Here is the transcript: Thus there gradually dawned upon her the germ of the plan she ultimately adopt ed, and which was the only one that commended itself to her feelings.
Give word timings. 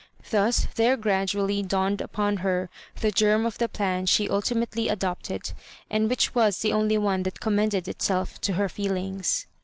Thus 0.31 0.65
there 0.77 0.97
gradually 0.97 1.61
dawned 1.61 2.01
upon 2.01 2.37
her 2.37 2.71
the 3.01 3.11
germ 3.11 3.45
of 3.45 3.59
the 3.59 3.69
plan 3.69 4.07
she 4.07 4.27
ultimately 4.27 4.87
adopt 4.89 5.29
ed, 5.29 5.51
and 5.91 6.09
which 6.09 6.33
was 6.33 6.57
the 6.63 6.73
only 6.73 6.97
one 6.97 7.21
that 7.21 7.39
commended 7.39 7.87
itself 7.87 8.41
to 8.41 8.53
her 8.53 8.67
feelings. 8.67 9.45